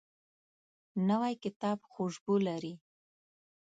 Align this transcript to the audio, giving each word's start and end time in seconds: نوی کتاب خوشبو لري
نوی 1.09 1.33
کتاب 1.43 1.79
خوشبو 1.91 2.35
لري 2.47 2.73